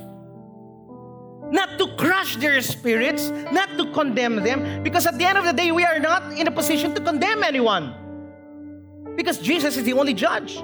[1.52, 5.54] Not to crush their spirits, not to condemn them, because at the end of the
[5.54, 7.94] day, we are not in a position to condemn anyone.
[9.16, 10.64] Because Jesus is the only judge.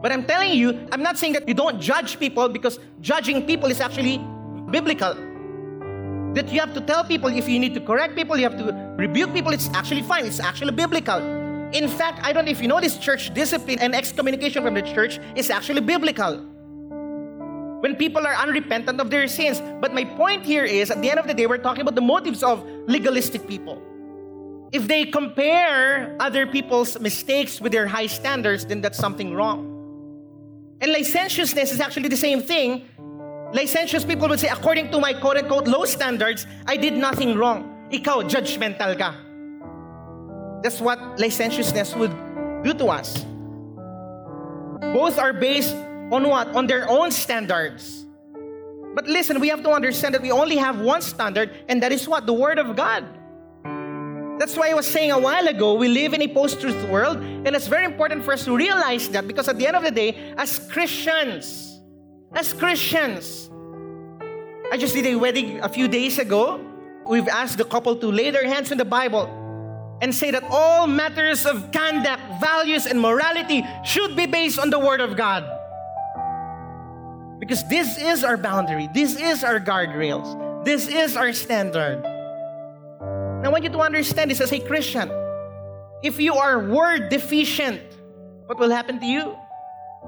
[0.00, 3.68] But I'm telling you, I'm not saying that you don't judge people because judging people
[3.68, 4.18] is actually
[4.70, 5.16] biblical.
[6.34, 8.72] That you have to tell people if you need to correct people, you have to
[8.96, 10.26] rebuke people, it's actually fine.
[10.26, 11.18] It's actually biblical.
[11.72, 14.82] In fact, I don't know if you know this church discipline and excommunication from the
[14.82, 16.40] church is actually biblical.
[17.80, 19.60] When people are unrepentant of their sins.
[19.80, 22.00] But my point here is at the end of the day, we're talking about the
[22.00, 23.82] motives of legalistic people.
[24.72, 29.74] If they compare other people's mistakes with their high standards, then that's something wrong.
[30.80, 32.84] And licentiousness is actually the same thing.
[33.52, 37.88] Licentious people would say, according to my quote unquote low standards, I did nothing wrong.
[37.90, 39.16] Ikaw, judgmental ka.
[40.62, 42.12] That's what licentiousness would
[42.62, 43.24] do to us.
[44.92, 45.74] Both are based
[46.12, 46.54] on what?
[46.54, 48.06] On their own standards.
[48.94, 52.08] But listen, we have to understand that we only have one standard, and that is
[52.08, 52.26] what?
[52.26, 53.04] The Word of God.
[54.38, 57.18] That's why I was saying a while ago, we live in a post truth world,
[57.18, 59.90] and it's very important for us to realize that because at the end of the
[59.90, 61.77] day, as Christians,
[62.34, 63.50] as Christians,
[64.70, 66.60] I just did a wedding a few days ago.
[67.06, 69.26] We've asked the couple to lay their hands on the Bible
[70.02, 74.78] and say that all matters of conduct, values, and morality should be based on the
[74.78, 75.42] Word of God.
[77.40, 82.04] Because this is our boundary, this is our guardrails, this is our standard.
[83.44, 85.10] I want you to understand this as a Christian.
[86.02, 87.80] If you are word deficient,
[88.46, 89.36] what will happen to you?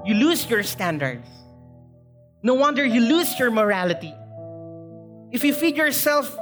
[0.05, 1.27] You lose your standards.
[2.43, 4.13] No wonder you lose your morality.
[5.31, 6.35] If you feed yourself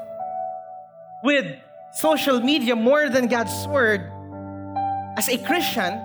[1.23, 1.59] with
[1.93, 4.01] social media more than God's word,
[5.19, 5.99] as a Christian,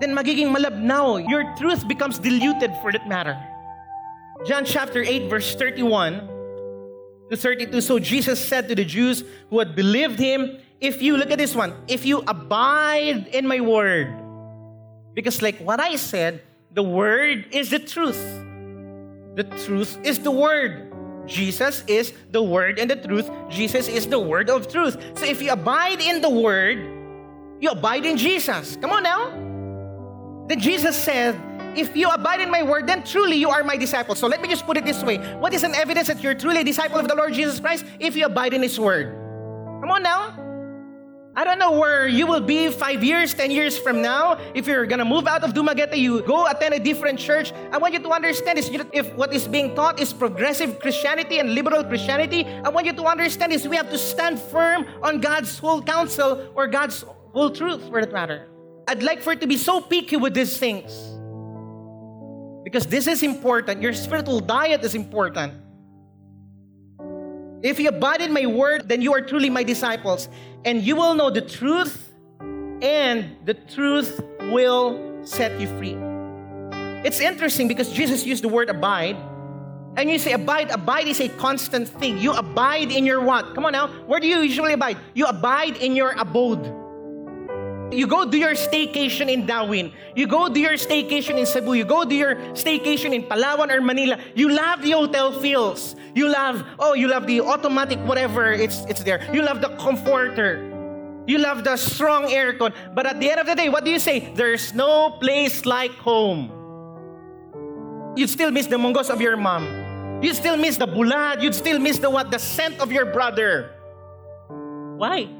[0.00, 1.28] then magiging malabnaw.
[1.28, 3.38] Your truth becomes diluted for that matter.
[4.46, 6.26] John chapter 8, verse 31
[7.30, 7.80] to 32.
[7.80, 11.54] So Jesus said to the Jews who had believed him, If you, look at this
[11.54, 14.10] one, if you abide in my word,
[15.14, 18.18] because like what I said, the word is the truth.
[19.40, 20.92] The truth is the word.
[21.24, 23.30] Jesus is the word and the truth.
[23.48, 25.00] Jesus is the word of truth.
[25.16, 26.76] So if you abide in the word,
[27.58, 28.76] you abide in Jesus.
[28.76, 29.32] Come on now.
[30.46, 31.40] Then Jesus said,
[31.74, 34.14] if you abide in my word, then truly you are my disciple.
[34.14, 35.16] So let me just put it this way.
[35.38, 37.86] What is an evidence that you're truly a disciple of the Lord Jesus Christ?
[37.98, 39.08] If you abide in his word.
[39.80, 40.36] Come on now.
[41.36, 44.36] I don't know where you will be five years, ten years from now.
[44.52, 47.52] If you're gonna move out of Dumaguete, you go attend a different church.
[47.70, 51.54] I want you to understand is if what is being taught is progressive Christianity and
[51.54, 55.56] liberal Christianity, I want you to understand is we have to stand firm on God's
[55.56, 58.48] whole counsel or God's whole truth, for that matter.
[58.88, 60.90] I'd like for it to be so picky with these things.
[62.64, 63.80] Because this is important.
[63.80, 65.54] Your spiritual diet is important.
[67.62, 70.28] If you abide in my word, then you are truly my disciples,
[70.64, 72.10] and you will know the truth,
[72.80, 74.20] and the truth
[74.50, 75.96] will set you free.
[77.04, 79.16] It's interesting because Jesus used the word abide,
[79.96, 80.70] and you say abide.
[80.70, 82.16] Abide is a constant thing.
[82.18, 83.54] You abide in your what?
[83.54, 83.88] Come on now.
[84.06, 84.96] Where do you usually abide?
[85.14, 86.79] You abide in your abode.
[87.92, 89.92] You go do your staycation in Dauin.
[90.14, 91.72] You go do your staycation in Cebu.
[91.74, 94.18] You go do your staycation in Palawan or Manila.
[94.34, 95.96] You love the hotel feels.
[96.14, 99.26] You love, oh, you love the automatic whatever it's it's there.
[99.34, 100.70] You love the comforter.
[101.26, 102.74] You love the strong aircon.
[102.94, 104.32] But at the end of the day, what do you say?
[104.34, 106.50] There's no place like home.
[108.16, 110.22] You still miss the mungos of your mom.
[110.22, 111.42] You still miss the bulad.
[111.42, 112.30] You'd still miss the what?
[112.30, 113.70] The scent of your brother.
[114.96, 115.39] Why?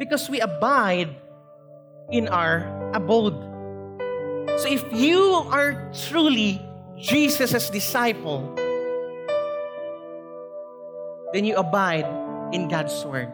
[0.00, 1.12] Because we abide
[2.10, 2.64] in our
[2.96, 3.36] abode.
[4.56, 6.56] So if you are truly
[6.96, 8.56] Jesus' disciple,
[11.34, 12.08] then you abide
[12.52, 13.30] in God's Word.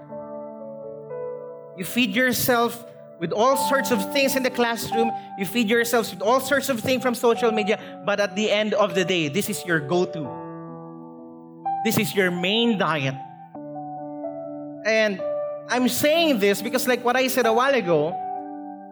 [1.78, 2.84] You feed yourself
[3.20, 5.12] with all sorts of things in the classroom.
[5.38, 7.78] You feed yourselves with all sorts of things from social media.
[8.04, 10.22] But at the end of the day, this is your go to.
[11.84, 13.14] This is your main diet.
[14.84, 15.22] And
[15.68, 18.14] I'm saying this because, like what I said a while ago,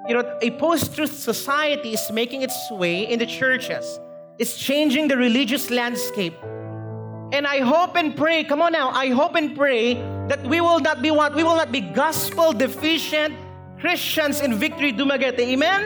[0.09, 4.01] you know, a post truth society is making its way in the churches.
[4.39, 6.35] It's changing the religious landscape.
[7.33, 9.95] And I hope and pray, come on now, I hope and pray
[10.29, 11.35] that we will not be what?
[11.35, 13.35] We will not be gospel deficient
[13.79, 15.41] Christians in Victory Dumaguete.
[15.41, 15.83] Amen?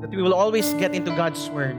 [0.00, 1.76] That we will always get into God's Word.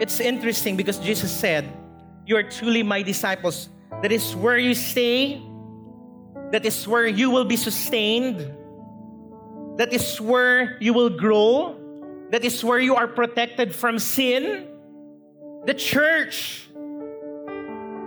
[0.00, 1.64] It's interesting because Jesus said,
[2.26, 3.68] You are truly my disciples.
[4.02, 5.40] That is where you stay,
[6.50, 8.38] that is where you will be sustained,
[9.78, 11.78] that is where you will grow,
[12.30, 14.68] that is where you are protected from sin.
[15.66, 16.68] The church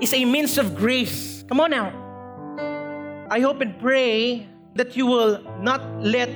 [0.02, 1.44] is a means of grace.
[1.48, 3.28] Come on now.
[3.32, 6.30] I hope and pray that you will not let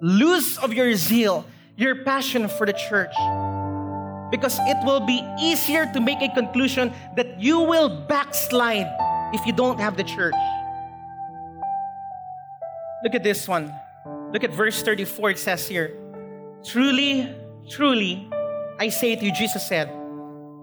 [0.00, 1.46] loose of your zeal,
[1.76, 3.14] your passion for the church.
[4.30, 8.86] Because it will be easier to make a conclusion that you will backslide
[9.32, 10.34] if you don't have the church.
[13.02, 13.74] Look at this one.
[14.32, 15.30] Look at verse 34.
[15.30, 15.96] It says here,
[16.64, 17.34] Truly,
[17.68, 18.28] truly,
[18.78, 19.90] I say to you, Jesus said,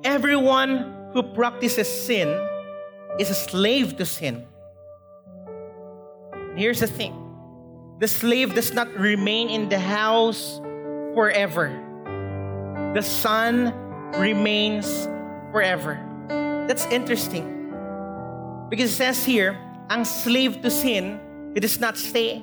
[0.03, 2.29] Everyone who practices sin
[3.19, 4.45] is a slave to sin.
[6.55, 7.13] Here's the thing
[7.99, 10.61] the slave does not remain in the house
[11.13, 11.73] forever,
[12.97, 13.69] the son
[14.17, 15.05] remains
[15.53, 16.01] forever.
[16.65, 17.45] That's interesting.
[18.73, 19.53] Because it says here,
[19.93, 21.21] ang slave to sin,
[21.53, 22.41] it does not stay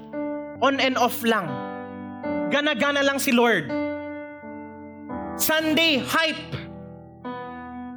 [0.62, 1.50] on and off lang.
[2.55, 3.66] Gana-gana lang si Lord.
[5.34, 6.55] Sunday, hype.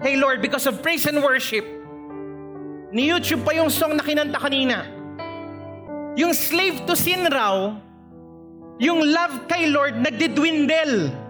[0.01, 1.61] Hey Lord, because of praise and worship,
[2.89, 4.81] ni YouTube pa yung song na kinanta kanina.
[6.17, 7.77] Yung slave to sin raw,
[8.81, 11.26] yung love kay Lord nagdidwindle.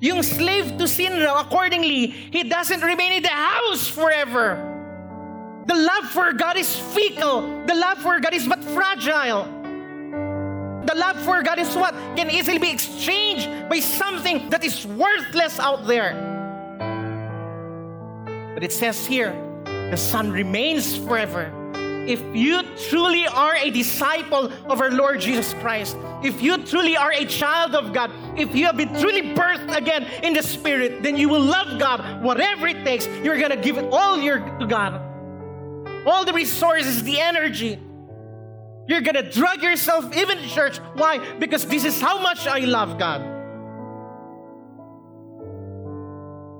[0.00, 4.64] Yung slave to sin raw, accordingly, he doesn't remain in the house forever.
[5.66, 7.64] The love for God is fickle.
[7.66, 9.44] The love for God is but fragile.
[10.86, 11.92] The love for God is what?
[12.16, 16.14] Can easily be exchanged by something that is worthless out there.
[18.54, 19.34] But it says here,
[19.90, 21.52] the Son remains forever.
[22.08, 25.94] If you truly are a disciple of our Lord Jesus Christ,
[26.24, 30.04] if you truly are a child of God, if you have been truly birthed again
[30.22, 33.06] in the Spirit, then you will love God whatever it takes.
[33.22, 35.04] You're going to give it all your, to God.
[36.06, 37.78] All the resources, the energy.
[38.88, 40.78] You're going to drug yourself even to church.
[40.94, 41.18] Why?
[41.38, 43.20] Because this is how much I love God.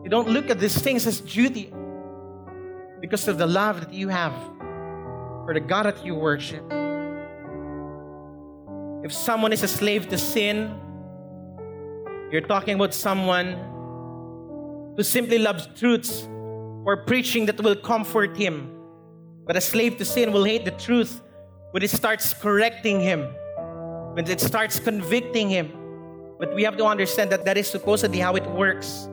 [0.04, 1.72] You don't look at these things as duty
[3.00, 4.57] because of the love that you have
[5.48, 6.62] for the God that you worship.
[9.02, 10.78] If someone is a slave to sin,
[12.30, 13.56] you're talking about someone
[14.94, 16.28] who simply loves truths
[16.84, 18.70] or preaching that will comfort him.
[19.46, 21.22] But a slave to sin will hate the truth
[21.70, 23.22] when it starts correcting him,
[24.12, 25.72] when it starts convicting him.
[26.38, 29.08] But we have to understand that that is supposedly how it works.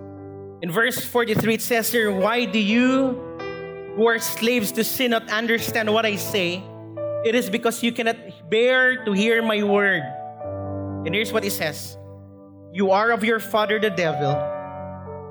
[0.61, 3.24] In verse 43, it says here, Why do you
[3.95, 6.61] who are slaves to sin not understand what I say,
[7.23, 8.17] it is because you cannot
[8.49, 10.03] bear to hear my word.
[11.05, 11.97] And here's what he says
[12.71, 14.35] You are of your father the devil,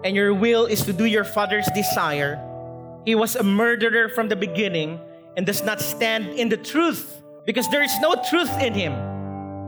[0.03, 2.41] and your will is to do your father's desire.
[3.05, 4.99] He was a murderer from the beginning
[5.37, 8.97] and does not stand in the truth because there is no truth in him.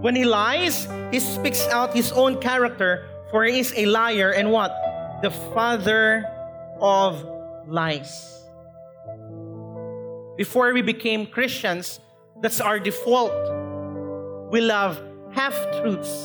[0.01, 4.51] When he lies, he speaks out his own character, for he is a liar and
[4.51, 4.73] what?
[5.21, 6.25] The father
[6.81, 7.21] of
[7.69, 8.37] lies
[10.37, 12.01] before we became Christians,
[12.43, 13.33] that's our default.
[14.53, 15.01] We love
[15.33, 16.25] half truths.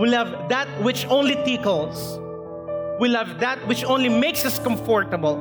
[0.00, 2.18] We love that which only tickles.
[3.00, 5.38] We love that which only makes us comfortable.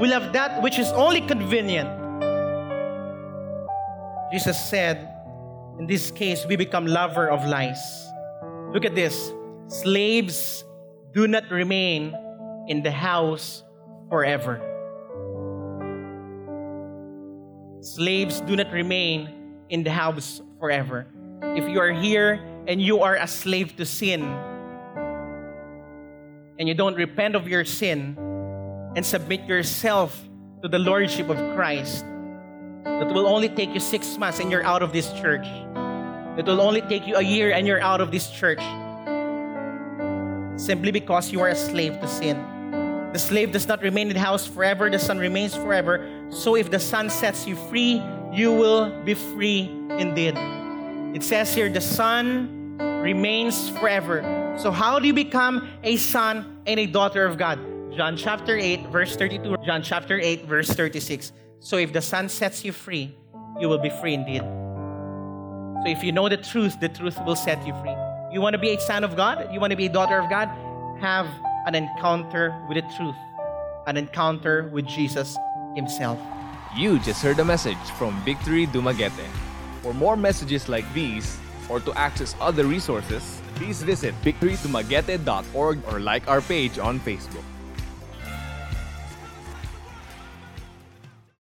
[0.00, 1.88] We love that which is only convenient.
[4.32, 5.12] Jesus said,
[5.78, 7.78] in this case, we become lover of lies.
[8.72, 9.32] Look at this.
[9.68, 10.64] Slaves
[11.12, 12.14] do not remain
[12.68, 13.62] in the house
[14.08, 14.60] forever.
[17.86, 19.30] Slaves do not remain
[19.70, 21.06] in the house forever.
[21.54, 24.26] If you are here and you are a slave to sin,
[26.58, 28.18] and you don't repent of your sin
[28.96, 30.18] and submit yourself
[30.62, 32.04] to the Lordship of Christ,
[32.82, 35.46] that will only take you six months and you're out of this church.
[36.36, 38.66] It will only take you a year and you're out of this church.
[40.58, 42.42] Simply because you are a slave to sin.
[43.12, 46.15] The slave does not remain in the house forever, the son remains forever.
[46.30, 48.02] So if the son sets you free,
[48.32, 50.34] you will be free indeed.
[51.14, 54.56] It says here, the son remains forever.
[54.58, 57.58] So how do you become a son and a daughter of God?
[57.96, 59.56] John chapter 8, verse 32.
[59.64, 61.32] John chapter 8, verse 36.
[61.60, 63.16] So if the son sets you free,
[63.60, 64.42] you will be free indeed.
[64.42, 67.94] So if you know the truth, the truth will set you free.
[68.32, 69.48] You want to be a son of God?
[69.52, 70.50] You want to be a daughter of God?
[71.00, 71.26] have
[71.66, 73.16] an encounter with the truth,
[73.86, 75.36] an encounter with Jesus
[75.76, 76.18] Himself.
[76.74, 79.28] You just heard a message from Victory Dumaguete.
[79.82, 86.26] For more messages like these, or to access other resources, please visit victorydumaguete.org or like
[86.28, 87.44] our page on Facebook.